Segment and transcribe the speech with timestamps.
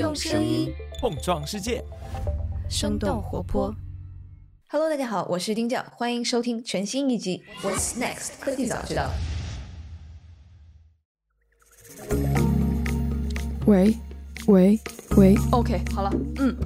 [0.00, 1.84] 用声音碰撞世界，
[2.70, 3.74] 生动活泼。
[4.70, 9.10] Hello，大家好，我是丁教，欢迎收听全新一集《What's Next 科技早知道》。
[13.66, 13.94] 喂，
[14.46, 14.80] 喂，
[15.18, 16.56] 喂，OK，好了，嗯，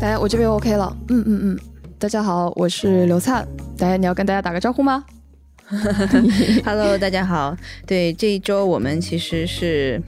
[0.00, 1.58] 大家我这边 OK 了，嗯嗯嗯，
[1.98, 3.44] 大家好，我是刘灿，
[3.76, 5.04] 大家你要跟大家打个招呼吗？
[6.64, 10.00] Hello，大家好，对，这一周我们其实是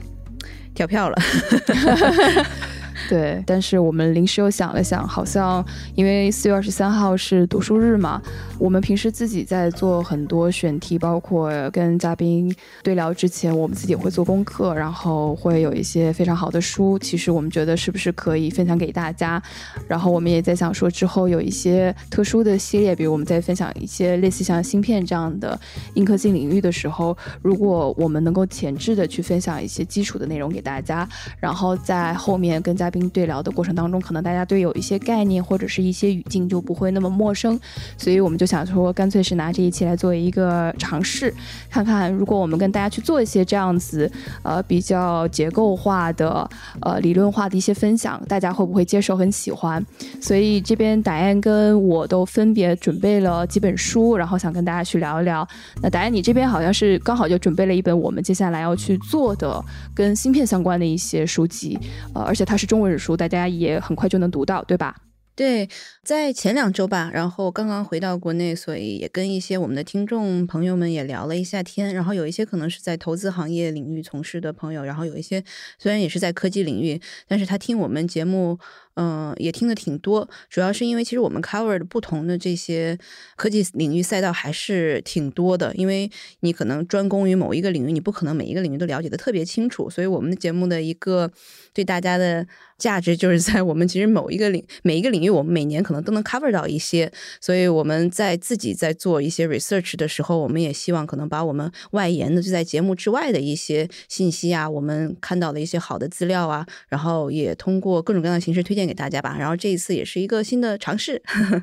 [0.75, 1.17] 跳票了。
[3.07, 8.19] 对，但是我们临时又想了想，好像因为四月二十三号是读书日嘛，
[8.57, 16.97] 我们平时自己在做很多选题，包括跟嘉宾对聊之前，我们自己会做功课，然后会有一些非常好的书。
[16.97, 19.39] 其实我们觉得是不是可以分享给大家？
[19.87, 25.59] 然后我们也在想说，之后有一些特殊的系列，比如我们在分享一些类似像芯片这样的
[25.93, 31.07] 硬科技领域的时候，如果我们能够前置的去分享一些基础的内容给大家，
[31.39, 32.94] 然后在后面跟嘉宾。
[33.09, 37.59] 对聊的过程当中，可能大家对有一些概念或者是一些语境就不会那么陌生，
[37.97, 41.33] 所以我们就想说，干脆是拿这一期来作为一个尝试，
[41.69, 44.09] 看看如果我们跟大家去做一些这样子，
[44.41, 46.49] 呃，比较结构化的、
[46.81, 49.85] 呃，理论化的一些分享，大家会不会接受、很喜欢？
[50.21, 55.47] 所以这边达燕跟我都分别准备了几本书，然后想跟大家去聊一聊。
[55.81, 61.77] 那达燕，你这边好像是刚好就准备了一本我们接下来要去做的跟芯片相关的一些书籍，
[62.13, 62.84] 呃，而且它是中文。
[62.85, 64.95] 或者书大家也很快就能读到，对吧？
[65.35, 65.67] 对，
[66.03, 71.93] 在前两周吧，然后刚刚回到国内，所以也跟一些我们的听众朋友们也聊了一下天。
[71.93, 75.43] 然后有一些可能是在投资行业领域从事的朋友，然后有一些
[75.79, 78.59] 虽然也是在科技领域，但是他听我们节目。
[78.97, 82.97] 嗯，也听的挺多，主要是因为其实我们 cover 的不同的这些
[83.35, 91.29] 科技领域赛道还是挺多的，因为你可能专攻于某一个领域，你不可能每一个领域都了解的特别清楚，所以我们的节目的一个
[91.75, 108.85] 对大家的价值就是在我们其实某一个领每一个领域，我们每年可能都能 cover 到一些，所以我们在自己在做一些 research 的时候，我们也希望可能把我们外延的就在节目之外的一些信息啊，我们看到的一些好的资料啊，然后也通过各种各样的形式推荐。
[108.85, 111.19] 给大家吧，然后这一次也是一个新的尝试。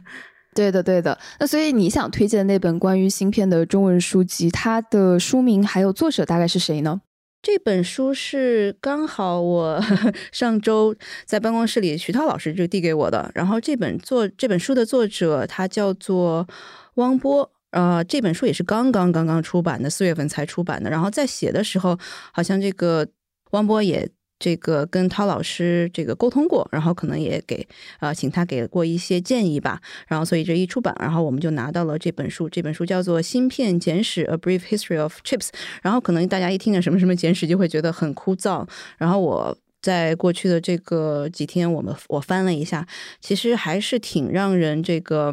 [0.57, 1.17] 对的，对的。
[1.39, 7.03] 那所以你想推荐的那本关于芯片的中文书籍，它的书名还有作者大概是谁呢？
[7.43, 9.83] 这本书是刚好我
[10.31, 10.95] 上周
[11.25, 13.31] 在办公室里，徐涛老师就递给我的。
[13.35, 16.47] 然后这本作这本书的作者他叫做
[16.95, 20.89] 汪波，呃，这本书也是刚刚刚刚出版的，四月份才出版的。
[20.89, 21.99] 然后在写的时候，
[22.33, 23.09] 好像这个
[23.51, 24.09] 汪波也。
[24.43, 27.65] 这个跟涛老师这个沟通过，然后可能也给
[28.01, 29.81] 啊，请他给过一些建议吧。
[30.09, 32.49] 然后所以这一出版，然后我们就拿到了这本书。
[32.49, 35.47] 这本书叫做《芯片简史：A Brief History of Chips》。
[35.81, 38.67] 然后可能大家一听见什么什么简史，就会觉得很枯燥。
[38.99, 42.85] 然后我在过去的这个几天，我们我翻了一下，
[43.21, 45.33] 其实还是挺让人这个。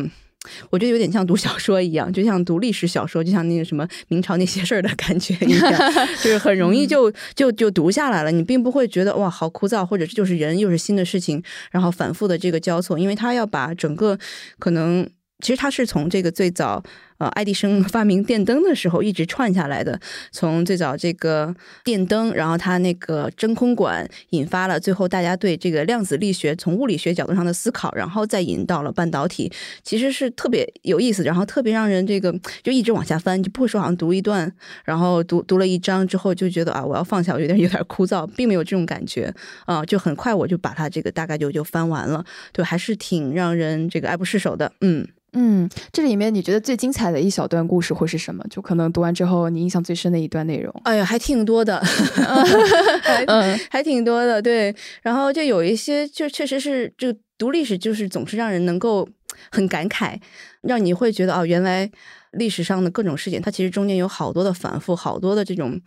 [0.70, 5.74] 我觉得有点像读小说一样，就像读历史小说，就像那个什么明朝那些事儿的感觉一样，
[6.24, 8.32] 就是很容易就就就读下来了。
[8.32, 14.18] 你并不会觉得哇好枯燥，或者这就是人又是新的事情，然后反复的这个交错，因为他要把整个
[14.60, 15.08] 可能
[15.40, 16.84] 其实他是从这个最早。
[17.20, 20.00] 呃，爱迪生发明电灯的时候一直串下来的，
[20.32, 21.54] 从最早这个
[21.84, 29.52] 电灯，然后它那个真空管引发了最后大家对这个量子力学从物理学角度上的思考，然后再引到了半导体，
[29.84, 34.50] 其实是特别有意思，然后特别让人这个就一直往下翻，就不会说好像读一段，
[34.86, 39.34] 然后读读了一章之后就觉得啊我要放下，我有点有点枯燥，并没有这种感觉。
[39.66, 45.06] 啊，就很快我就把它这个大概就就翻完了，对，还是挺让人这个爱不释手的，嗯。
[45.34, 48.44] 嗯，这里面你觉得最精彩的一小段故事会是什么？
[48.50, 50.74] 就可能读完之后你印象最深的一段内容。
[50.84, 51.80] 哎呀，还挺多的，
[53.04, 54.42] 还还挺多的。
[54.42, 59.08] 对，然后就有一些，就确实是，就读历史就是总是让人能够
[59.52, 60.20] 很感慨，
[60.62, 61.90] 让你会觉得哦，原来
[62.32, 65.80] 历史上的各种事件，它其实中间有好多的反复，好多的这种。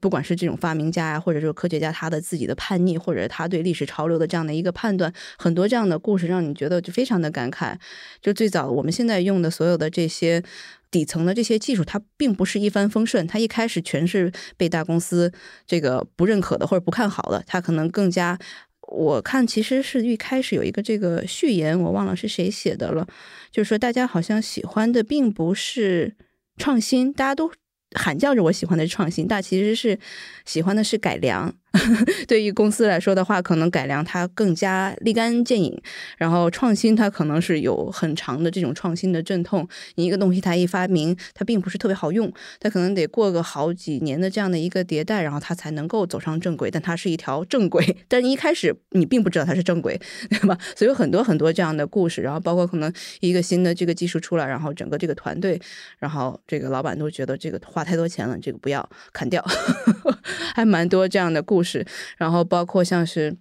[0.00, 7.76] 不管是这种发明家呀，或者是科学家，他的自己的叛逆，或者他对历史潮流的这样的一个判断，很多这样的故事让你觉得就非常的感慨。
[8.20, 10.42] 就最早我们现在用的所有的这些
[10.90, 15.32] 底层的这些技术，它并不是一帆风顺，它一开始全是被大公司
[15.66, 17.42] 这个不认可的或者不看好的。
[17.46, 18.38] 它可能更加，
[18.82, 23.06] 我看其实是一开始有一个这个序言，我忘了是谁写的了，
[23.50, 26.14] 就是说大家好像喜欢的并不是
[26.56, 27.50] 创新，大家都。
[27.94, 29.98] 喊叫着我喜欢的创新，但其实是
[30.44, 31.54] 喜欢的是改良。
[32.26, 35.80] 对于公司来说的话，可能改良它更加立竿见影，
[36.16, 39.68] 然后创新它可能是有很长的这种创新的阵痛。
[39.96, 46.70] 你一个东西它一发明，它并不是特别好用，它可能得过个好几年的这样的一个迭代，然后它才能够走上正轨。
[46.70, 50.00] 但它是一条正轨， 但一开始你并不知道它是正轨，
[50.30, 50.58] 对吧？
[50.74, 55.60] 所以有很多很多这样的故事，然后包括可能一个新的这个技术出来，然后整个这个团队，
[55.98, 59.44] 然后这个老板都觉得这个花太多钱了，这个不要砍掉，
[60.54, 61.84] 还蛮多这样的故故事。
[62.16, 63.36] 然后包括像是。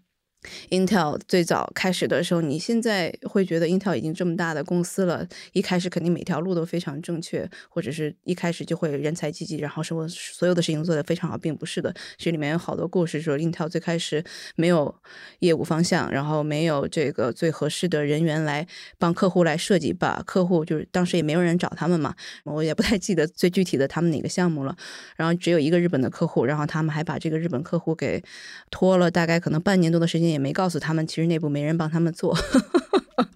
[0.69, 11.93] Intel 最早开始的时候，你现在会觉得 Intel 已经这么大的公司了，一开始肯定每条路都非常正确，或者是一开始就会人才济济，然后说所有的事情做得非常好，并不是的。
[12.17, 14.23] 这里面有好多故事，说 Intel 最开始
[14.55, 14.93] 没有
[15.39, 18.67] 业务方向，然后没有这个最合适的人员来
[18.99, 22.13] 帮客户来设计，把客户就是当时也没有人找他们嘛，
[22.43, 24.77] 我也不太记得最具体的他们哪个项目了。
[25.15, 28.23] 然后只有一个日本的客户，然后他们还把这个日本客户给
[28.69, 30.27] 拖了大概可能半年多的时间。
[30.37, 32.37] 也没告诉他们，其实内部没人帮他们做。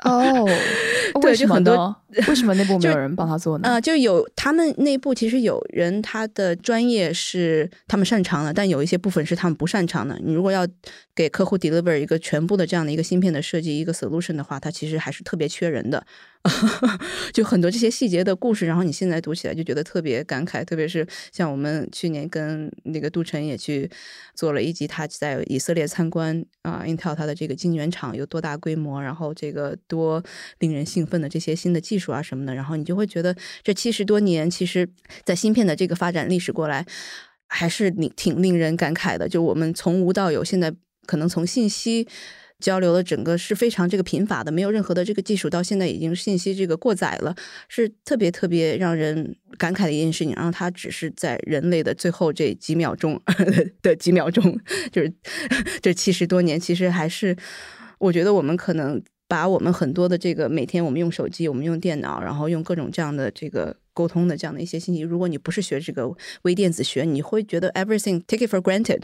[0.04, 0.48] 哦，
[1.22, 1.96] 对，就很多，
[2.28, 3.68] 为什么内部没有人帮他做呢？
[3.70, 10.20] 啊，就有他们内部其实有人，他的专业是他们擅长的，但有一些部分是他们不擅长的。
[10.24, 10.68] 你如果要
[11.16, 16.06] 给客户 deliver 一个全部的这样的一个芯片的设计，一个 solution 的话，它其实还是特别缺人的。
[17.32, 20.66] 就很多这些细节的故事，然后你现在读起来就觉得特别感慨。
[20.66, 23.88] 特别是像我们去年跟那个杜晨也去
[24.34, 30.24] 做了一集，他在以色列参观啊，Intel 它的这个晶圆厂有多大规模，然后这个多
[30.58, 34.90] 令人兴奋的这些新的技术啊什么的，然后你就会觉得这七十多年，其实
[35.24, 36.84] 在芯片的这个发展历史过来，
[37.48, 39.30] 还是你挺令人感慨的。
[39.30, 40.74] 就我们从无到有，现在
[41.06, 42.08] 可能从信息。
[42.62, 47.36] 交流的整个是非常这个贫乏的，没有任何的这个技术，到现在已经信息这个过载了，
[47.68, 50.34] 是特别特别让人感慨的一件事情。
[50.36, 53.22] 然后它只是在人类的最后这几秒钟
[53.82, 54.58] 的几秒钟，
[54.92, 55.12] 就是
[55.82, 57.36] 这七十多年，其实还是
[57.98, 66.10] 我觉得我们可能把我们很多的这个每天我们用手机，我们用电脑，然后用各种这样的这个沟通的这样的一些信息，如果你不是学这个
[66.44, 69.02] 微电子学，你会觉得 everything take it for granted。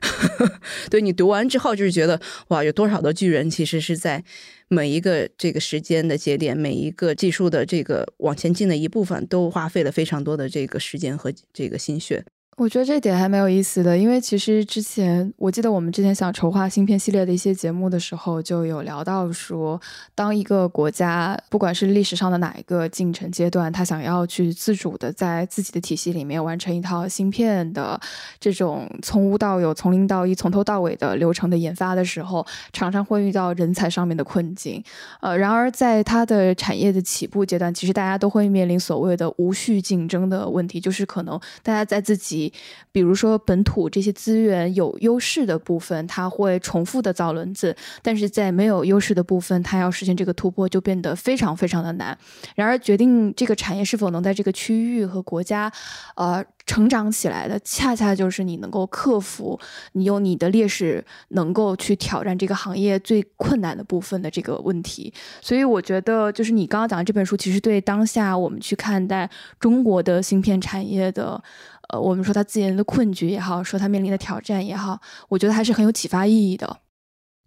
[0.90, 4.22] 对你读完之后，就是觉得哇，有多少的巨人其实是在
[4.68, 12.24] 每一个这个时间的节点，每一个技术的这个往前进的一部分，都花费了非常多的这个时间和这个心血。
[12.58, 19.80] 我觉得这点还蛮有意思的，因为其实之前我记得我们之前想筹划芯片系列的一些节目的时候，就有聊到说，
[20.12, 27.98] 当一个国家不管是历史上的哪一个进程阶段，他想要去自主的在自己的体系里面完成一套芯片的
[28.40, 34.82] 这种从无到有、从零到一、从头到尾的流程的研发的时候，常常会遇到人才上面的困境。
[35.20, 42.47] 呃，然而在它的产业的起步阶段，其实大家都会面临所谓的无序竞争的问题，就是可能大家在自己。
[42.92, 47.72] 比如说，本土这些资源有优势的部分，它会重复的造轮子；
[48.02, 52.16] 但是在没有优势的部分，它要实现这个突破就变得非常非常的难。
[52.54, 55.72] 然而，决定这个产业是否能在这个区域和国家，
[56.16, 59.58] 呃，成长起来的，恰恰就是你能够克服
[59.92, 65.12] 你有你的劣势，能够去挑战这个行业最困难的部分的这个问题。
[65.40, 69.28] 所以，我觉得就是你刚刚讲的这本书，其实对当下我们去看待
[69.58, 71.42] 中国的芯片产业的。
[71.88, 75.00] 呃，我们说他自研的困局也好，说他面临的挑战也好，
[75.30, 76.80] 我觉得还是很有启发意义的。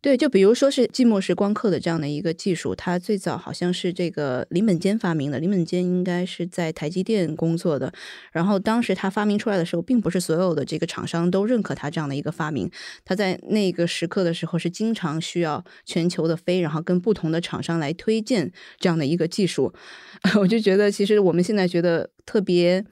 [0.04, 5.38] 对，就比如说是寂寞时光刻的这样的一个技术，它最早好像是这个林本坚发明的。
[5.38, 7.94] 林本坚应该是在台积电工作的，
[8.32, 12.68] 然后当时他发明出来的时候，并不是所有的这个厂商都认可他这样的一个发明。
[13.06, 19.72] 他在那个时刻的时候是经常需要全球的飞，然后跟不同的厂商来推荐这样的一个技术。
[20.42, 22.84] 我就觉得，其实我们现在觉得特别。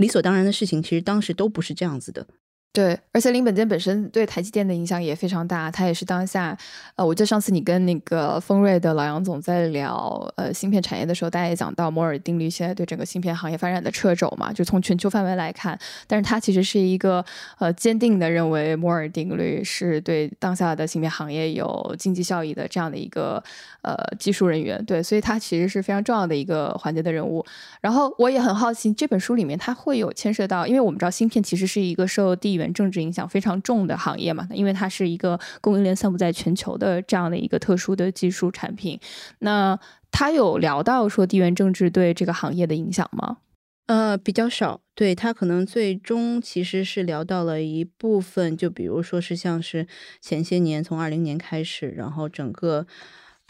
[0.00, 2.26] 理所当然的事情，其实当时都不是这样子的。
[2.72, 6.56] 对，而且林本坚本身对台积电的影响也非常大，他也是当下，
[6.94, 15.76] 呃，我记得上次你跟那个丰瑞的老杨总在聊，呃，芯片产业的时候，大家也讲到摩尔定律现在对整个芯片行业发展的掣肘嘛，就从全球范围来看，
[16.06, 17.24] 但是他其实是一个
[17.58, 23.42] 呃坚定的认为摩尔定律是对当下的芯片行业有经济效益的这样的一个
[23.82, 27.44] 呃技术人员，对，所以他其实是非常重要的一个环节的人物。
[27.80, 38.98] 然后我也很好奇，这本书里面他会有牵涉到，因为我们知道芯片其实是一个受地缘政治影响非常重的行业嘛，因为它是一个供应链散布在全球的这样的一个特殊的技术产品。
[39.38, 39.78] 那
[40.10, 43.38] 他有聊到说地缘政治对这个行业的影响吗？
[43.86, 44.80] 呃，比较少。
[44.94, 49.86] 对他可能最终其实是聊到了一部分，就比如说是像是
[50.20, 52.86] 前些年从二零年开始，然后整个。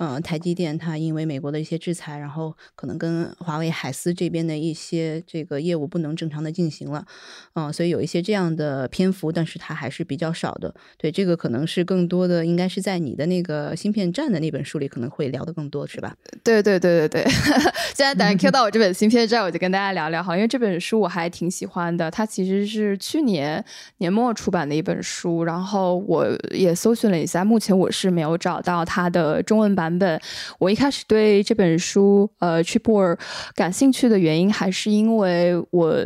[0.02, 7.04] 嗯，台积电它因为美国的一些制裁，然后可能跟华为海思这边的一些这个业务不能正常的进行了，
[7.52, 10.74] 嗯，所以有一些这样的篇幅，但是它还是比较少的。
[10.96, 16.16] 对，这个可能是更多的，应该是在你的那个芯片站的那本书里可能会聊的更多，是吧？
[16.42, 17.30] 对对对对对。
[17.94, 23.62] 现在等然 Q 到我这本芯片站，我就跟大家聊聊哈，因为这本书我还挺喜欢的，它其实是去年
[23.98, 29.89] 年末出版的一本书，然后我也搜寻了一下，目前我是没有找到它的中文版。
[29.90, 30.20] 版本，
[30.58, 33.18] 我一开始对这本书呃 t r i p l
[33.54, 35.96] 感兴趣的原因，还是因为我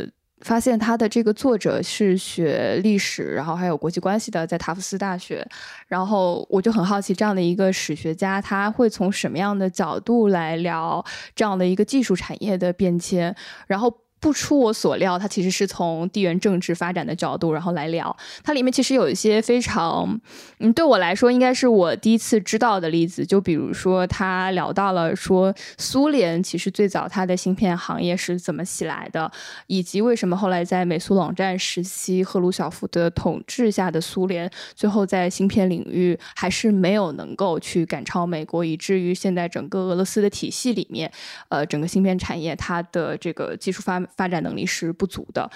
[0.41, 5.47] 发现他的这个作者是学历史，然后还有国际关系的，在塔夫斯大学，
[5.87, 11.03] 然后我就很好奇，这样的一个史学家，他会从什么样的角度来聊
[11.35, 13.35] 这样的一个技术产业的变迁，
[13.67, 14.04] 然后。
[14.25, 18.17] 不出我所料，它其实是从地缘政治发展的角度，然后来聊。
[18.43, 20.19] 它里面其实有一些非常，
[20.57, 23.23] 嗯，对我来说应该是我第一次知道的例子。
[23.23, 29.31] 就比如说，他聊到了说，苏联其实最早它的芯片行业是怎么起来的，
[29.67, 41.11] 以及为什么后来在美苏冷战时期，赫鲁晓夫的统治下的苏联，最后在芯片领域还是没有能够去赶超美国，以至于现在整个俄罗斯的体系里面，
[41.49, 45.49] 呃，整个芯片产业它的这个技术发发展能力是不足的，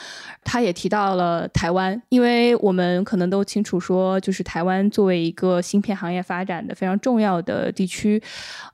[0.44, 8.22] 他也提到了台湾，因为我们可能都清楚说，就是台湾作为一个芯片行业发展的非常重要的地区，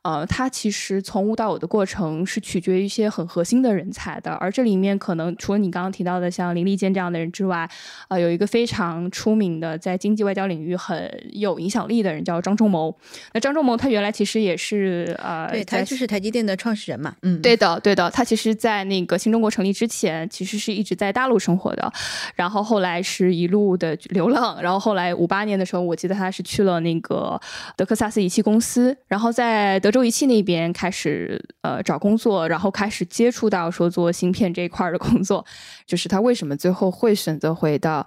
[0.02, 7.70] 呃，它其实从无到有的过程是取决于一些很核心的人才的，而这里面可能除了你刚刚提到的像林立坚这样的人之外，
[8.08, 12.98] 呃，有一个非常出名的在经济外交领域很有影响力的人叫张忠谋。
[13.34, 19.75] 那张忠谋他原来其实也是呃，对他就是台积电的创始人嘛，嗯，对的，对的，他其实在那个新中国成立。
[19.76, 21.92] 之前其实是一直在大陆生活的，
[22.36, 27.40] 然后后来是一路的流浪，然后后来五八年的时候，我记得他是去了那个
[27.76, 35.46] 德克萨斯仪器公司，然后在德州仪器那边开始呃找工作，然后开始接触到说做芯片这一块的工作，
[35.86, 38.06] 就是他为什么最后会选择回到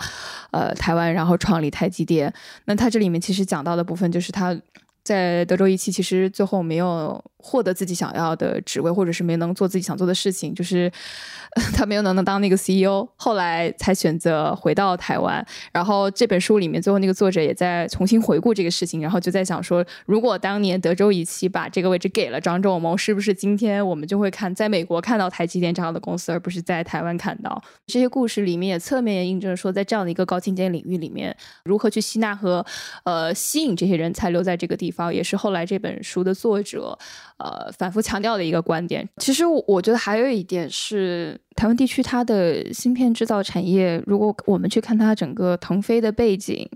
[0.50, 2.32] 呃台湾，然后创立台积电？
[2.64, 4.58] 那他这里面其实讲到的部分就是他。
[5.04, 10.90] 在德州仪器，其实最后没有获得自己想要的职位，或者是没能做自己想做的事情，就是
[11.74, 13.08] 他没有能能当那个 CEO。
[13.16, 15.44] 后来才选择回到台湾。
[15.72, 32.64] 然后这本书里面，最后那个作者也在重新回顾这个事情，然后就在想说，如果当年德州仪器把这个位置给了张仲谋，是不是今天我们就会看在美国看到台积电这样的公司，而不是在台湾看到这些故事里面也侧面也印证说，在这样的一个高精尖领域里面，如何去吸纳和
[33.04, 35.14] 呃吸引这些人才留在这个地方。
[35.14, 36.98] 也是后来这本书的作者，
[37.38, 39.08] 呃，反复强调的一个观点。
[39.16, 46.68] 其实我觉得还有一点是，台湾地区它的芯片制造产业，如果我们去看它整个腾飞的背景，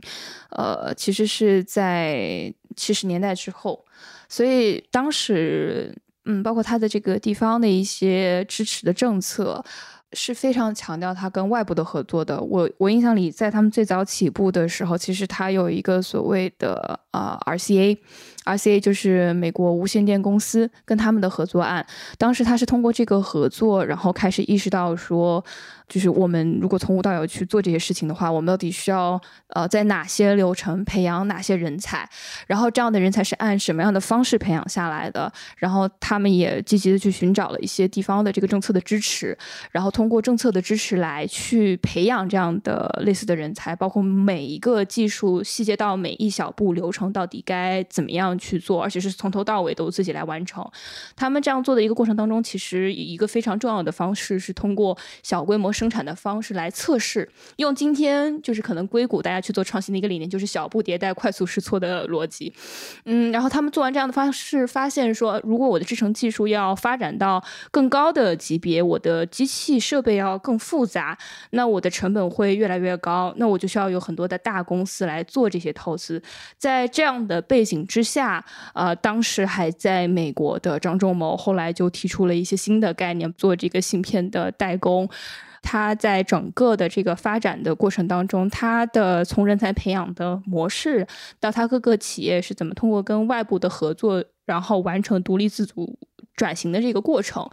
[0.50, 3.85] 呃，其实是在七十年代之后，
[4.28, 9.64] 所以当时，嗯，包括它的这个地方的一些支持的政策。
[10.14, 12.38] 是非常强调它跟外部的合作的。
[12.38, 17.35] 我我印象里，在他们最早起步的时候，其实它有一个所谓的呃
[18.44, 21.84] RCA 就是美国无线电公司跟他们的合作案。
[22.18, 25.44] 当时他是通过这个合作，然后开始意识到说。
[25.88, 32.08] 就是我们如果从无到有去做这些事情的话，我们到底需要呃在哪些流程培养哪些人才？
[32.46, 35.30] 然后这样的人才是按什么样的方式培养下来的？
[35.58, 39.37] 然后他们也积极的去寻找了一些地方的这个政策的支持，
[39.70, 50.64] 然后通过政策的支持来去培养这样的类似的人才，包括每一个技术细节到每一小步流程到底该怎么样去做，而且是从头到尾都自己来完成。
[51.16, 55.72] 他们这样做的一个过程当中，其实以一个非常重要的方式是通过小规模。
[55.72, 62.52] 生产的方式来测试，用今天就是可能硅谷大家去做创新的一个理念，就是小步迭代、快速试错的逻辑。
[63.06, 71.16] 嗯，然后他们做完这样的方式，发现说，如果我的制程技术要发展到更高的级别，我的机器设备要更复杂，
[71.52, 76.22] 那我的成本会越来越高，那我就需要有很多的大公司来做这些投资。
[76.58, 85.09] 在这样的背景之下，大呃，当时还在美国的张仲谋后来就提出了一些新的概念，做这个芯片的代工。
[85.61, 91.07] 他在整个的这个发展的过程当中，他的从人才培养的模式，
[91.41, 95.99] 到他各个企业是怎么通过跟外部的合作，然后完成独立自主
[96.35, 97.49] 转型的这个过程，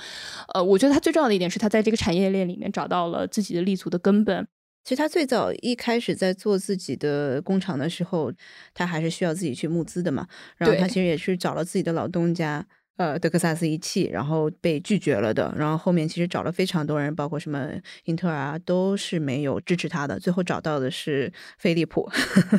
[0.53, 4.47] 呃，我觉得他最重要的一点是他在这个产业链里面找到了自己的立足的根本。
[4.89, 8.33] 其实他最早一开始在做自己的工厂的时候，
[8.73, 10.25] 他还是需要自己去募资的嘛，
[10.57, 12.65] 然后他其实也是找了自己的老东家。
[12.97, 15.53] 呃德克萨斯仪器，然后被拒绝了的。
[15.55, 17.69] 然后后面其实找了非常多人，包括什么
[18.05, 20.19] 英特尔啊，都是没有支持他的。
[20.19, 22.09] 最后找到的是飞利浦，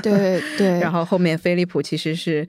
[0.00, 0.78] 对 对。
[0.78, 2.46] 然后后面飞利浦其实是。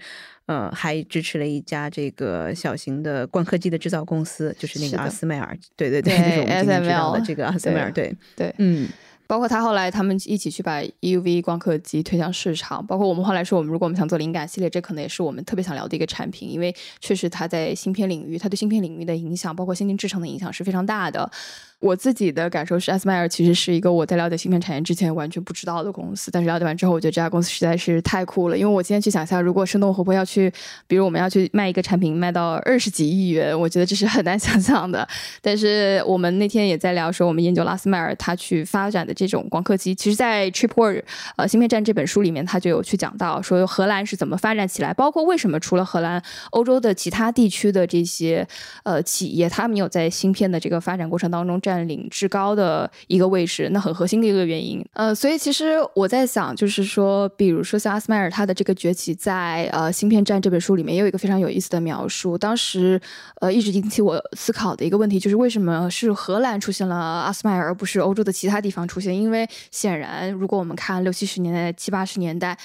[0.47, 8.89] 呃，还支持了一家这个小型的光刻机的制造公司，就是那个阿斯麦尔，对对对，就是我们今天知道的这个阿斯麦尔，对对，嗯。
[9.31, 21.31] 包括他后来他们一起去把 EUV 光刻机推向市场，包括我们后来说，我们如果我们想做灵感系列，这可能也是我们特别想聊的一个产品，因为确实它在芯片领域，它对芯片领域的影响，包括先进制程的影响是非常大的。
[21.79, 28.57] 我自己的感受是，阿斯麦尔其实是一个我在了解芯片产业之前完全不知道的公司，但是了解完之后，我觉得这家公司实在是太酷了。
[28.57, 30.51] 因为我今天去想象，如果生动活泼要去，
[30.85, 35.07] 比如我们要去卖一个产品，卖到二十几亿元，我觉得这是很难 想象的。
[35.41, 40.93] 但是我们那天也在聊说，我们研究拉斯麦尔他去发展的这种光刻机，其实，在《Chip War》
[41.37, 48.47] 呃芯片战这本书里面，他就有去讲到说荷兰是怎么发展起来，包括为什么除了荷兰，欧洲的其他地区的这些
[48.83, 52.51] 呃企业，他们有在芯片的这个发展过程当中占领至高。
[52.51, 62.37] 的一个位置，那很核心的一个原因，呃，所以其实我在想，就是说，比如说像阿斯麦尔他的这个崛起，在呃《芯片战》这本书里面也有一个非常有意思的描述。
[62.37, 62.99] 当时，
[63.39, 69.10] 呃，一直引起我思考的一个问题就是，为什么是荷兰出现了阿斯麦尔，而不是欧洲的其他地方出现？
[69.15, 72.57] 因为显然，如果我们看六七十年代、七八十年代。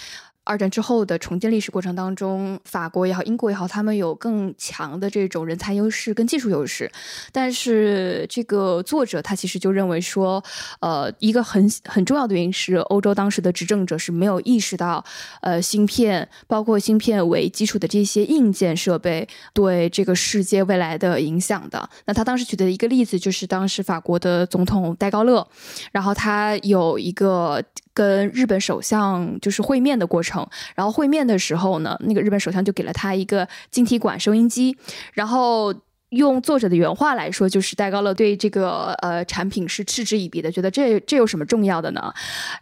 [0.47, 6.91] 二战之后的重建历史过程当中，法国也好，英国也好，他们有更强的这种人才优势跟技术优势。
[7.33, 10.43] 但是这个作者他其实就认为说，
[10.79, 15.05] 呃，一个很很重要的原因是，欧洲当时的执政者是没有意识到，
[15.41, 21.91] 呃，芯片包括芯片为基础的这些硬件设备对这个世界未来的影响的。
[22.05, 25.45] 那他当时举的一个例子就是当时法国的总统戴高乐，
[25.91, 27.61] 然后他有一个。
[27.97, 34.77] 跟日本首相就是会面的过程，然后会面的时候呢，那个日本首相就给了他一个晶体管收音机，
[35.15, 35.75] 然后。
[36.17, 42.13] 用作者的原话来说，就是戴高乐对这个呃产品是嗤之以鼻的，觉得这这有什么重要的呢？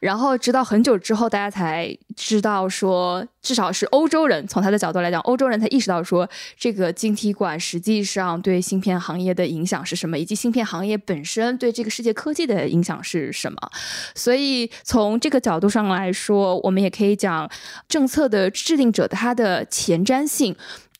[0.00, 13.58] 然后直到很久之后，大家才知道说，至少是欧洲人从他的角度来讲，欧洲人才意识到说，这个晶体管实际上对芯片行业的影响是什么，以及芯片行业本身对这个世界科技的影响是什么。
[14.14, 17.48] 所以从这个角度上来说，我们也可以讲
[17.88, 20.54] 政策的制定者他的前瞻性。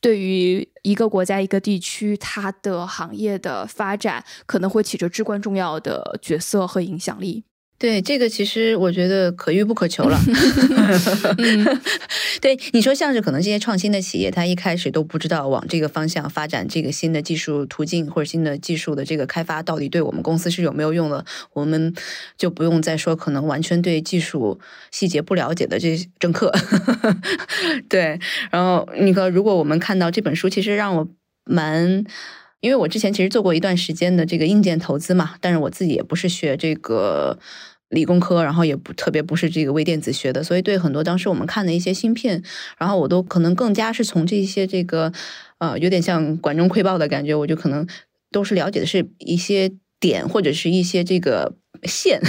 [0.05, 7.43] 对于一个国家、一个地区，它的行业的发展可能会起着至关重要的角色和影响力。
[7.77, 10.17] 对这个，其实我觉得可遇不可求了。
[12.41, 21.93] 对你说，像是可能这些创新的企业，它一开始都不知道往这个方向发展，这个新的技术途径或者新的技术的这个开发，到底对我们公司是有没有用的，我们
[22.37, 24.57] 就不用再说可能完全对技术
[24.91, 26.53] 细节不了解的这些政客。
[27.89, 28.17] 对，
[28.51, 31.07] 然后你说，如果我们看到这本书，其实让我
[31.43, 32.05] 蛮。
[32.61, 37.37] 因为我之前其实做过一段时间的这个硬件投资嘛，但是我自己也不是学这个
[37.95, 42.43] 理工科，然后也不特别不是这个微电子学的，所以对很多当时我们看的一些芯片，
[42.77, 45.11] 然后我都可能更加是从这些这个
[45.57, 47.87] 呃有点像管中窥豹的感觉，我就可能
[48.29, 51.55] 都是了解的是一些点或者是一些这个。
[51.83, 52.21] 线，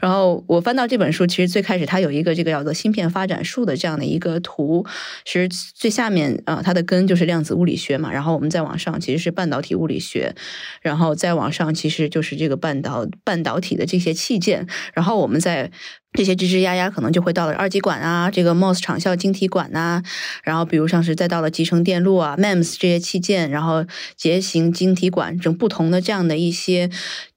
[0.00, 4.86] 然后我翻到这本书，其实最开始它有一个这个叫做芯片发展树的这样的一个图，
[5.24, 10.34] 其实最下面啊，它的根就是量子物理学嘛，然后我们再往上其实是半导体物理学，
[10.80, 15.70] 然后再往上其实就是这个半导半导体的这些器件，然后我们在
[16.12, 20.02] 这些吱吱呀呀可能就会到了二极管啊，这个 MOS 长效晶体管呐，
[20.42, 23.84] 然后比如像是再到了集成电路啊，MEMS 这些器件，然后
[24.16, 26.90] 结型晶体管等不同的这样的一些。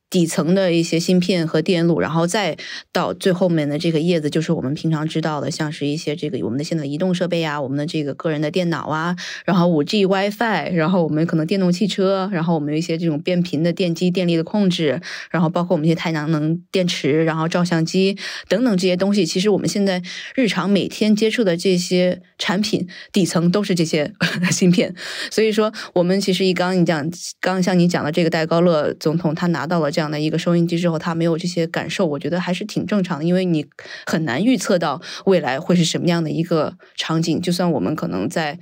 [0.10, 2.58] 底层的一些芯片和电路，然后再
[2.92, 18.18] 到最后面的这个叶子，就是我们平常知道的，像是一些这个我们的现在移动设备啊，我们的这个个人的电脑啊，然后五 G WiFi，然后我们可能电动汽车，然后我们有一些这种变频的电机电力的控制，然后包括我们一些太阳能电池，然后照相机
[18.48, 20.02] 等等这些东西，其实我们现在
[20.34, 24.12] 日常每天接触的这些产品底层都是这些
[24.50, 24.96] 芯片，
[25.30, 27.08] 所以说我们其实一刚你讲，
[27.40, 29.92] 刚像你讲的这个戴高乐总统，他拿到了。
[30.00, 33.66] 这样的一个收音机之后，他没有这些感受，我觉得还是挺正常的，因为你
[34.06, 37.42] 很难预测到未来会是什么样的一个场景。
[37.42, 38.58] 就算我们可能在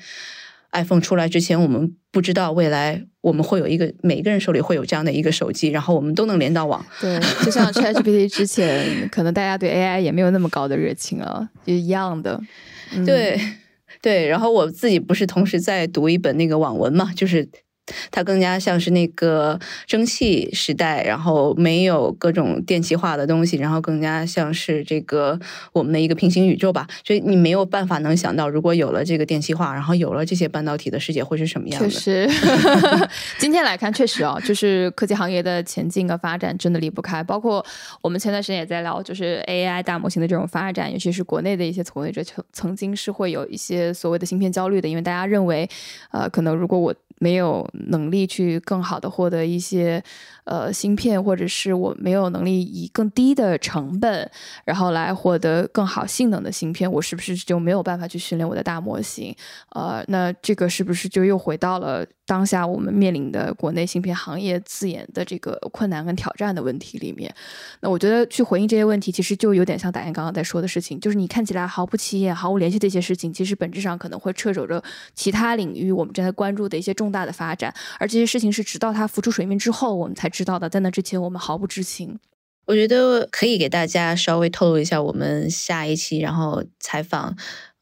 [0.72, 6.84] iPhone 出来之前，我们不知道未来我们会有一个每一个人手里会有这样的一个手机，然后我们都能连到网。
[7.00, 12.42] 对，就像 ChatGPT 之前，可能大家对 AI 也没有那么高的热情啊，就一样的。
[13.06, 13.40] 对
[14.02, 17.48] 对，然后我自己不是同时在读一本那个网文嘛，就是。
[18.12, 25.40] 它更加像是那个蒸汽时代，然后没有各种电气化的东西，然后更加像是这个
[25.74, 26.88] 我们的一个平行宇宙吧。
[27.04, 31.90] 所以你没有办法能想到，如果有了这个电气化，然后有了这些半导体的世界会是什么样的。
[31.90, 32.30] 确实，
[33.40, 37.24] 今天来看，确实啊，就是科技行业的前进和发展真的离不开。
[37.24, 37.66] 包括
[38.02, 45.70] 我们前段时间也在聊，就是 AI 大模型的这种发展，尤其是国内的一些从业者曾曾经是会有一些所谓的芯片焦虑的，因为大家认为，
[46.12, 50.04] 呃，可能如果我没有能力去更好的获得一些
[50.46, 54.30] 呃芯片，或者是我没有能力以更低的成本，
[54.66, 59.36] 然后来获得更好性能的芯片，我是不是就没有办法去训练我的大模型？
[59.70, 67.34] 呃，那这个是不是就又回到了当下我们面临的国内芯片行业自研的这个困难跟挑战的问题里面？
[67.80, 74.84] 那我觉得去回应这些问题，其实就有点像导演刚刚在说的事情，就是你看起来毫不起眼、毫无联系的一些事情，其实本质上可能会掣肘着
[75.16, 76.98] 其他领域我们正在关注的一些。
[76.98, 80.68] 重大的发展，而这些事情是直到它浮出水面之后，我们才知道的。
[80.68, 82.18] 在那之前，我们毫不知情。
[82.66, 87.38] 我觉得可以给大家稍微透露一下，我们下一期然后采访，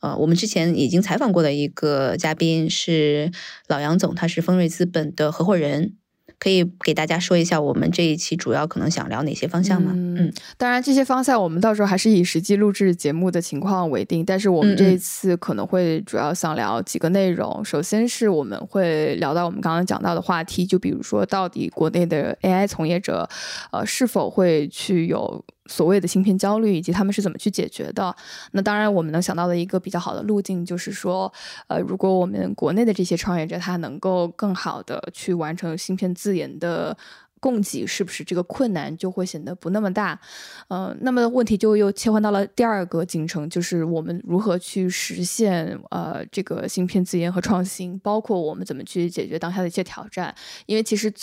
[0.05, 3.31] 呃，我们之前已经采访过的一个嘉宾是
[3.67, 5.95] 老杨总，他是丰瑞资本的合伙人。
[6.37, 9.93] 可以给大家说一下，我们这一期主要可能想聊哪些方向吗？
[9.95, 14.23] 嗯，当然这些方向我们到时候还是以实际录制节目的情况为定。
[14.23, 17.63] 但是我们这一次可能会主要想聊几个内容。
[17.63, 23.27] 首先是我们会聊到我们刚刚讲到的话题，就比如说到底国内的 AI 从业者，
[23.71, 25.43] 呃，是否会去有。
[25.67, 28.15] 所谓的芯片焦虑以及他们是怎么去解决的？
[28.51, 31.31] 那当然，我们能想到的一个比较好的路径就是说，
[31.67, 36.97] 呃，如果我们国内的这些创业者他能够更好的去完成芯片自研的。
[37.45, 40.19] 供给是不是这个困难就会显得不那么大？
[40.67, 50.33] 呃，那么问题就又切换到了第二个进程，就是我们如何去实现呃这个芯片自研和创新，包括我们怎么去解决当下的一些挑战。
[50.65, 51.13] 因为其实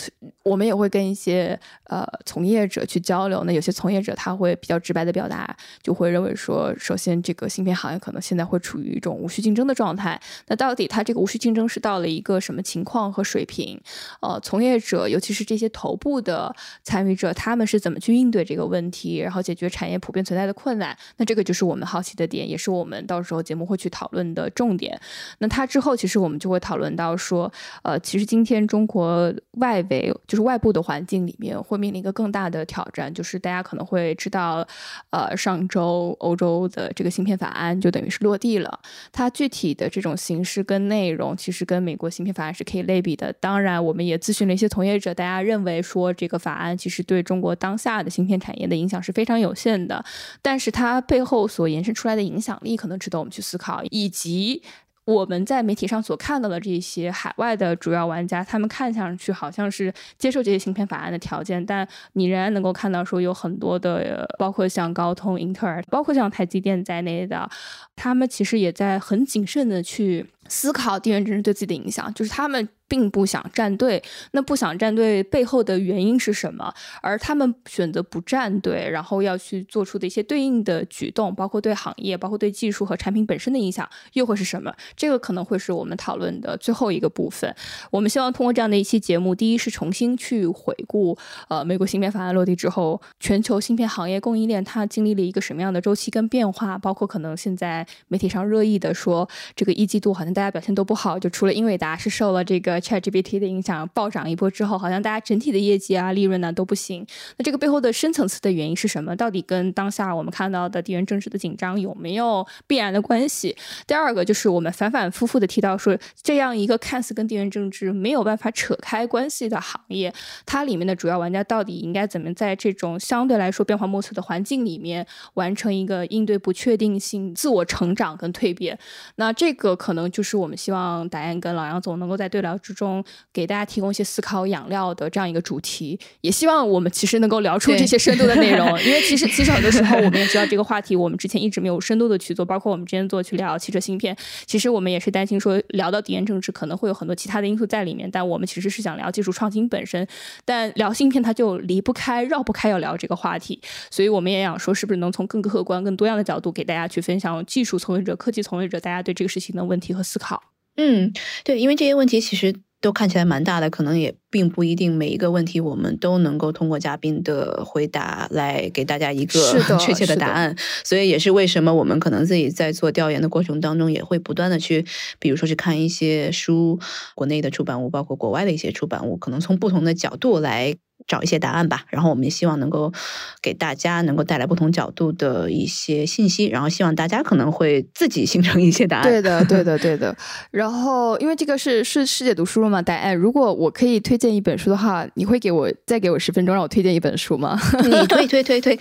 [0.45, 1.59] 我们也会跟一些
[1.89, 10.21] 呃从业者去交流，那有些从业者他会比较直白的表达，就会认为说，首先这个芯片行业可能现在会处于一种无序竞争的状态。
[10.47, 13.81] 那到底它这个无序竞争是到了一个什么情况和水平？
[14.21, 16.12] 呃，从业者尤其是这些头部。
[16.21, 20.97] 的参与者，他们是怎么去应对这个问题，然后解决产业普遍存在的困难？
[21.17, 25.01] 那这个就是我们好奇的点，也是我们到时候节目会去讨论的重点。
[25.39, 27.51] 那它之后，其实我们就会讨论到说，
[27.83, 34.67] 呃，其实今天中国外围就是外部的环境里面，会面临一个更大的挑战，就是大家可能会知道，
[35.11, 38.81] 呃，上周欧洲的这个芯片法案就等于是落地了。
[39.13, 43.33] 它具体的这种形式跟内容，其实跟美国芯片法案是可以类比的。
[43.35, 46.02] 当然，我们也咨询了一些从业者，大家认为说。
[46.03, 50.05] 说这个法案其实对中国当下的芯片产业的影响是非常有限的，
[50.41, 54.63] 但是它背后所延伸出来的影响力可能值得我们去思考，以及
[55.05, 67.49] 我们在媒体上所看到的这些海外的主要玩家，他们看上去好像是接受这些芯片法案的条件，但你仍然能够看到说有很多的，包括像高通、英特尔，包括像台积电在内的，
[67.95, 72.69] 他们其实也在很谨慎的去思考地缘政治对自己的影响，就是他们。
[72.93, 74.03] 并不想站队，
[74.33, 76.71] 那不想站队背后的原因是什么？
[77.01, 84.71] 而他们选择不站队，然后要去做出的一些对应的举动，包括对行业、包括对技术和产品本身的影响，又会是什么？
[84.95, 87.57] 这个可能会是我们讨论的最后一个部分。
[87.91, 91.17] 我们希望通过这样的一期节目，第一是重新去回顾，
[91.49, 99.27] 呃，美国芯片法案落地之后，全球芯片行业供应链它经历了一个什么样的周期跟变化，包括可能现在媒体上热议的说，
[99.57, 102.82] 这个一季度好像大家表现都不好，就除了英伟达是受了这个。
[102.83, 107.07] ChatGPT 的影响暴涨一波之后，好像大家整体的业绩啊、利润呢都不行。
[107.39, 109.15] 那这个背后的深层次的原因是什么？
[109.17, 113.57] 到底跟当下我们看到的地缘政治的紧张有没有必然的关系？
[113.87, 120.13] 第二个就是我们反反复复的提到说，这样一个看似跟地缘政治没有办法扯开关系的行业，
[120.45, 128.79] 它里面的主要玩家到底应该怎么在这种相对来说变化莫测的环境里面完成一个应对不确定性、自我成长跟蜕变？
[129.17, 132.73] 那这个可能就是我们希望达燕跟老杨总能够在对聊之。
[132.73, 138.67] 中给大家提供一些思考养料的这样一个主题，也希望我们其实能够聊出这些深度的内容。
[138.83, 150.09] 因为其实其实很多时候我们也知道这个话题，我们之前一直没有深度的去做，包括我们之前做去聊汽车芯片，其实我们也是担心说聊到地缘政治可能会有很多其他的因素在里面，但我们其实是想聊技术创新本身。
[150.45, 160.43] 但聊芯片它就离不开绕不开要聊这个话题，所以我们也想说是不是能从更客观、更多样的角度给大家去分享技术从业者、科技从业者大家对这个事情的问题和思考。
[160.77, 161.13] 嗯，
[161.45, 162.55] 对，因为这些问题其实。
[162.83, 170.57] 都看起来蛮大的，可能也并不一定每一个问题我们都能够通过嘉宾的回答来给大家一个确切的答案。
[170.83, 174.85] 所以也是为什么我们可能自己在做调研的过程当中，也会不断的去，
[175.21, 176.77] 比如说去看一些书，
[177.15, 180.75] 国内的出版物，包括国外的一些出版物，可能从不同的角度来。
[181.07, 182.93] 找一些答案吧，然后我们也希望能够
[183.41, 189.05] 给大家能够带来不同角度的一些信息，然后希望大家可能会自己形成一些答案。
[189.05, 190.17] 对的，对的， 对的。
[190.51, 193.17] 然后，因为这个是是世界读书嘛，答案。
[193.17, 197.59] 如果我可以推荐一本书的话，你会给我再给我十分钟，让我推荐一本书吗？
[197.85, 198.75] 你推推推推。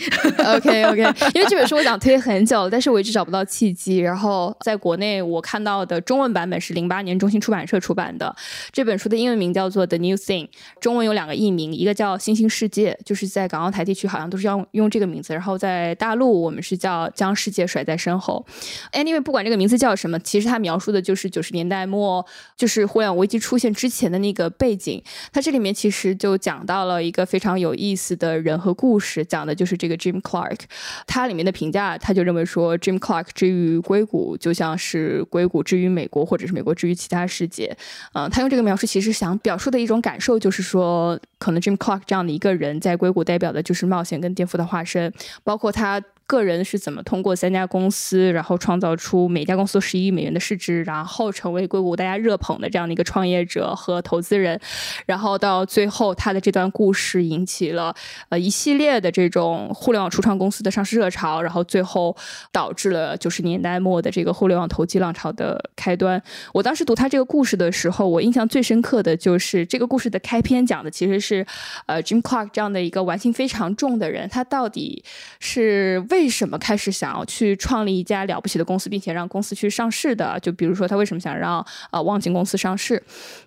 [0.45, 1.01] OK OK，
[1.33, 3.97] 因为这本书我想推很久了，但是我一直找不到契机。
[3.97, 8.35] 然后在国内我看到的中文版本是零八年中信出版社出版的，
[8.71, 10.45] 这本书的英文名叫做《The New Thing》，
[10.79, 12.10] 中文有两个译名，一个叫。
[12.17, 15.33] 新兴世界就是在港澳台地区，好像都是要用这个名字。
[15.33, 18.45] 然后在大陆，我们是叫将世界甩在身后。
[18.91, 22.25] Anyway，不管这个名字叫什么，其实它描述的就是九十年代末，
[22.57, 25.01] 就是互联网危机出现之前的那个背景。
[25.31, 30.59] 它这里面其实就讲到了一个非常有意思的人和故事，讲的就是这个 Jim Clark。
[31.05, 37.75] 他里面的评价，他就认为说，Jim Clark 之于硅谷，就像是硅谷之于美国，或者是美国之于其他世界。
[38.13, 41.90] 嗯，他用这个描述，其实想表述的一种感受就是说，可能 Jim Clark。
[42.05, 46.01] 这样的一个人，在硅谷代表的就是冒险跟颠覆的化身，包括他。
[46.31, 54.57] 个人是怎么通过三家公司，然后创造出每家公司十亿美元的市值，然后成为硅谷大家热捧的这样的一个创业者和投资人，
[55.05, 57.93] 然后到最后他的这段故事引起了
[58.29, 62.15] 呃一系列的这种互联网初创公司的上市热潮，然后最后
[62.53, 66.23] 导致了九十年代末的这个互联网投机浪潮的开端。
[66.53, 71.45] 我当时读他这个故事的时候，我印象最深刻的就是这个故事的开篇讲的其实是
[71.87, 75.03] 呃 Jim Clark 这样的一个玩心非常重的人，他到底
[75.41, 80.39] 是为为什么开始想要去创立一家了不起的公司，并且让公司去上市的？
[80.39, 83.01] 就比如说，他为什么想让呃望京公司上市？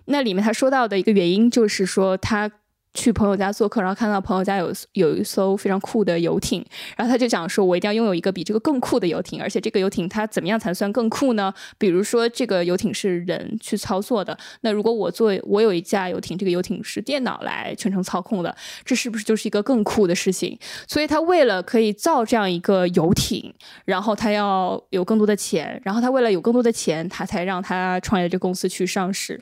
[0.05, 2.51] 那里面他说到的一个原因就是说他。
[2.95, 6.65] 去朋友家做客，然后看到朋友家有有一艘非常酷的游艇，
[6.97, 11.53] 然后他就讲说：“我一定要拥有一个比这个更酷的游艇，而且这个游艇它怎么样才算更酷呢？
[11.77, 18.55] 比如说这个游艇是人去操作的，那如果我做我有一架游艇，这个游艇是电脑来全程操控的，
[18.85, 20.57] 这是不是就是一个更酷的事情？
[20.87, 23.53] 所以他为了可以造这样一个游艇，
[23.83, 29.41] 然后他要有更多的钱，然后他为了有更多的钱，他才让他创业的这个公司去上市，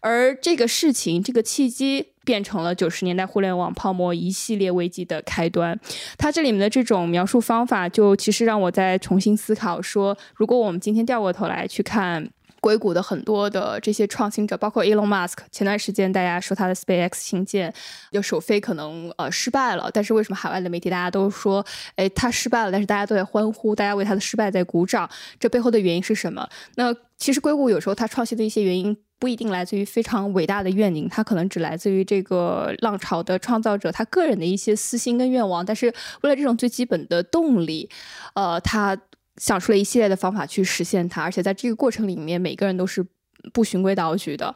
[0.00, 5.78] 而这个事情这个契机。”变成了九十年代互联网泡沫一系列危机的开端。
[6.16, 12.30] 它这里面的这种描述方法，就其实让我再重新思考：说如果我们今天掉过头来去看
[12.60, 17.74] 硅谷的很多的这些创新者，包括 Elon Musk，前段时间大家说他的 SpaceX 星舰
[18.12, 21.64] 就首飞可能呃失败了，但是为什么海外的媒体大家都说，
[21.96, 26.48] 哎，他失败了，但是大家都在欢呼，大家为他的失败在鼓掌，这背后的原因是什么？
[26.76, 28.96] 那其实硅谷有时候它创新的一些原因。
[29.22, 35.64] 不一定来自于非常伟大的愿景，它可能只来自于这个浪潮的创造者他个人的一些私心跟愿望。
[35.64, 35.86] 但是
[36.22, 37.88] 为了这种最基本的动力，
[38.34, 39.00] 呃，他
[39.36, 43.06] 想出了一系列的方法去实现它，而且在这个过程里面，每个人都是。
[43.52, 44.54] 不循规蹈矩的，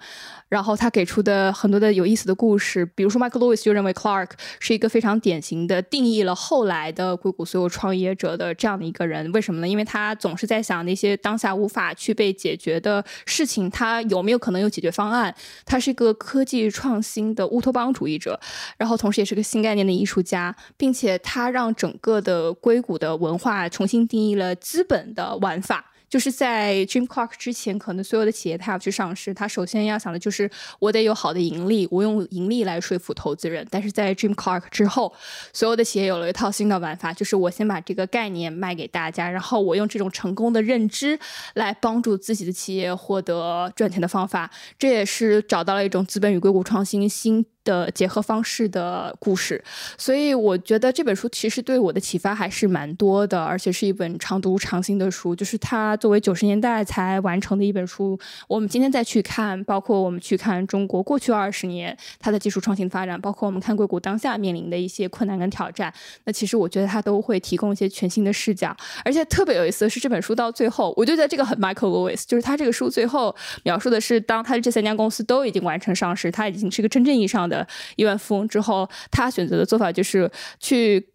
[0.49, 9.31] 然后他给出的很多的有意思的故事，比如说 Michael Lewis 就认为 Clark 是一个非常典型的定义了后来的硅谷所有创业者的这样的一个人。
[9.33, 9.69] 为什么呢？
[9.69, 15.35] 因为他总是在想那些当下无法去被解决的事情，他有没有可能有解决方案？
[15.65, 18.39] 他是一个科技创新的乌托邦主义者，
[18.77, 25.93] 然后同时也是个新概念的艺术家，并且他让整个的硅谷的文化重新定义了资本的玩法。
[26.09, 33.67] 就是在 Jim Clark 之前，可能所有的企业他要去上市，他首先要想的就是我得有好的盈利，我用盈利来说服投资人。
[33.71, 35.13] 但是在 Jim Clark 之后，
[35.53, 41.19] 所有的企业有了一套新的玩法，就是我先把这个概念卖给大家，然后我用这种成功的认知
[41.55, 44.51] 来帮助自己的企业获得赚钱的方法。
[44.79, 47.47] 这也是找到了一种资本与硅谷创新新。
[47.67, 49.63] 的结合方式的故事，
[49.99, 55.35] 所以我觉得这本书其实对我的启发还是蛮多的，而且是一本常读常新的书。
[55.35, 65.93] 就是它作为九十年代才完成的一本书，我们今天再去看，包括我们去看中国过去二十年它的技术创新发展，包括我们看硅谷当下面临的一些困难跟挑战，
[66.25, 68.75] 那其实我觉得它都会提供一些全新的视角。
[69.05, 77.56] 而且特别有意思的是，这本书到最后，我觉得这个很 Michael Lewis，就是他这个书最后描述的是，当他的这三家公司都已经完成上市，他已经是一个真正意义上的。
[77.97, 81.13] 亿万富翁之后，他选择的做法就是去。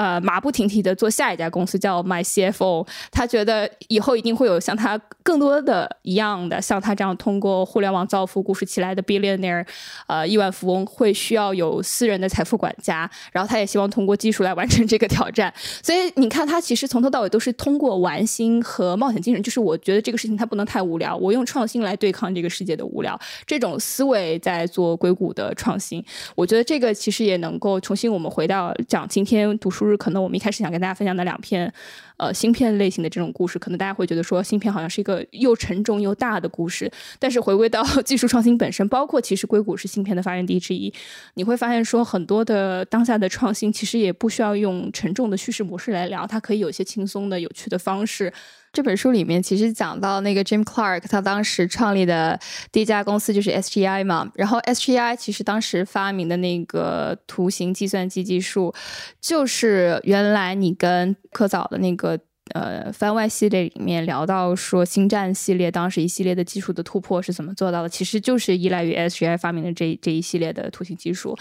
[0.00, 9.66] 呃马不停蹄的做下一家公司叫 My CFO，他觉得以后一定会有像他更多的一样的像他这样通过互联网造富故事起来的 billionaire，
[10.06, 15.52] 呃亿万富翁会需要有私人的财富管家，然后他也希望通过技术来完成这个挑战。
[15.82, 26.02] 所以你看，他其实从头到尾都是通过玩心和冒险精神，就是我觉得这个事情它不能太无聊，我用创新来对抗这个世界的无聊，这种思维在做硅谷的创新。
[26.34, 31.72] 我觉得这个其实也能够重新我们回到讲今天读书是，可能我们一开始想跟大家分享的两篇，
[32.20, 40.92] 呃，芯片类型的这种故事，可能大家会觉得说芯片好像是一个又沉重又大的故事，但是回归到 技术创新本身，包括其实硅谷是芯片的发源地之一，
[41.34, 48.30] 你会发现说很多的当下的创新其实也不需要用沉重的叙事模式来聊，它可以有一些轻松的、有趣的方式。
[48.72, 52.38] 这本书里面其实讲到那个 Jim Clark，他当时创立的
[52.70, 54.30] 第一家公司就是 SGI 嘛。
[54.36, 58.72] 然后 SGI 其实当时发明的那个图形计算机技术，
[59.20, 62.18] 就是原来你跟科早的那个。
[62.54, 67.88] 呃，番外系列里面聊到说，星战系列当时一系列的技术的突破是怎么做到的？
[67.88, 71.36] 其实就是依赖于 SGI 发明的这这一系列的图形技术。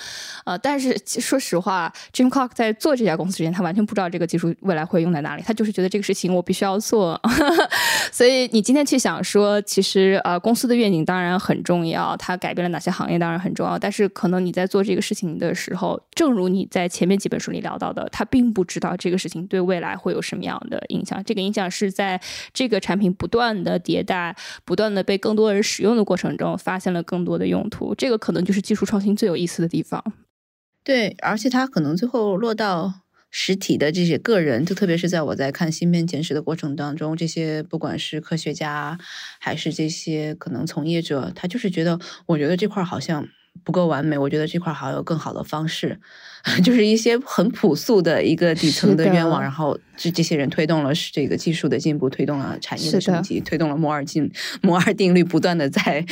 [0.45, 5.43] 呃，但是说实话，Jim Clark 在做这家公司之前，他完全不知道这个技术未来会用在哪里。
[5.43, 7.19] 他就是觉得这个事情我必须要做。
[8.12, 13.78] 所以你今天去想说，其实呃，公司的愿景当然很重要，它改变了哪些行业当然很重要。
[13.80, 20.98] 但是可能你在做这个事情的时候，正如你在前面几本书里聊到的，他并不知道这个事情对未来会有什么样的影。
[20.99, 22.21] 影响这个影响是在
[22.53, 24.35] 这个产品不断的迭代、
[24.65, 27.95] 不断的被更多人使用的过程中，发现了更多的用途。
[27.95, 30.03] 这个可能就是技术创新最有意思的地方。
[30.83, 38.97] 对，而且它可能最后落到实体的这些个人，就特别是在我在看芯片简史的过程当中，这些不管是科学家
[39.39, 43.27] 还是这些可能从业者，他就是觉得，我觉得这块好像
[43.63, 45.99] 不够完美，我觉得这块好像有更好的方式。
[46.63, 54.31] 就是一些很朴素的一个底层的愿望，然后这这些人推动了这个技术的进步，推动了产业的升级，推动了摩尔进
[54.62, 56.03] 摩尔定律不断的在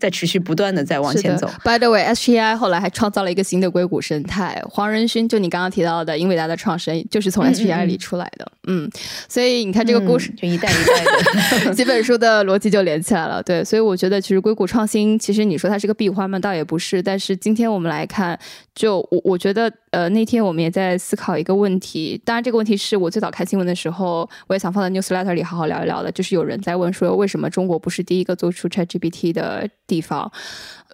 [0.00, 1.48] 在持续不断的在往前走。
[1.62, 4.60] By the way, SGI 后来还创造了一个新的硅谷生态。
[4.68, 8.50] 黄仁勋就你刚刚提到的英伟达的创始人就是从 SGI 里出来的。
[8.66, 8.90] 嗯，
[9.28, 13.40] 所以你看这个故事就一代一代的几 本书的逻辑就连起来了。
[13.40, 16.40] 对，所以我觉得其实硅谷创新，其实你说它是个闭环嘛？
[16.40, 16.85] 倒也不是。
[16.86, 18.38] 是但是今天我们来看，
[18.74, 19.72] 就我我觉得。
[19.92, 30.30] 呃，那天我们也在思考一个问题，当然这个问题是我最早看新闻的时候，我也想放在 newsletter 里好好聊一聊的，就是有人在问说，为什么中国不是第一个做出 ChatGPT 的地方？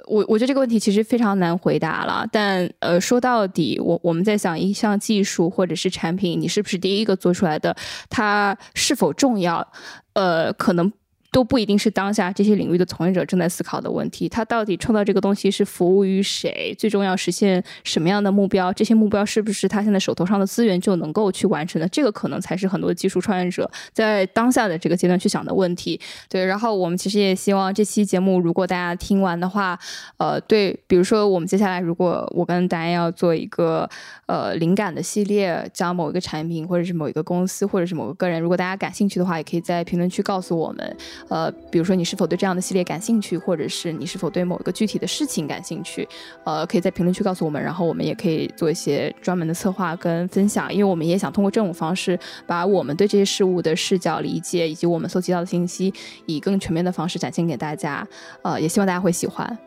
[0.06, 7.76] 我我觉得这个问题其实非常难回答了，但呃，说到底，我我们在想一项技术或者是产品，你是不是第一个做出来的，
[8.08, 9.66] 它是否重要？
[10.12, 10.92] 呃，可能。
[11.32, 14.28] 都不一定是当下这些领域的从业者正在思考的问题。
[14.28, 16.74] 他到底创造这个东西是服务于谁？
[16.78, 18.70] 最终要实现什么样的目标？
[18.70, 21.88] 这些目标是不是他现在手头上的资源就能够去完成的？
[21.88, 25.98] 这个可能才是很多技术创业者在当下的这个阶段去想的问题。
[26.28, 29.78] 对，然后我们其实也希望这期节目，如果大家听完的话，
[30.18, 33.88] 呃，对，比如说我们接下来如果我跟大家要做一个
[34.26, 40.94] 呃灵感的系列，讲某一个产品或者是某一个公司或者是某个个人，如果大家感兴趣的话，也可以在评论区告诉我们。
[41.28, 46.08] 呃，比如说你是否对这样的系列感兴趣，或者是你是否对某一个具体的事情感兴趣，
[46.44, 55.92] 呃，可以在评论区告诉我们，然后我们也可以做一些专门的策划跟分享，因为我们也想通过这种方式，把我们对这些事物的视角理解，以及我们搜集到的信息，
[56.26, 58.06] 以更全面的方式展现给大家，
[58.42, 59.58] 呃，也希望大家会喜欢。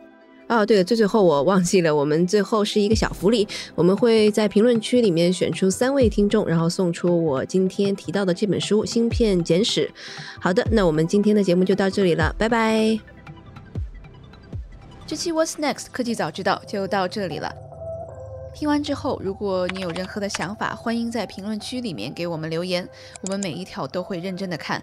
[0.48, 9.86] 哦，对了，最最后我忘记了，我们最后是一个小福利，我们会在评论区里面选出三位听众，然后送出我今天提到的这本书《芯片简史》。
[10.40, 12.98] 好的，那我们今天的节目就到这里了，拜拜。
[15.04, 17.52] 这期 What's Next 科技早知道就到这里了。
[18.54, 22.88] 听完之后，如果你有任何的想法，欢迎在评论区里面给我们留言，
[23.22, 24.82] 我们每一条都会认真的看。